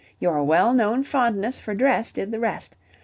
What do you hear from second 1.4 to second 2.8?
for dress did the rest.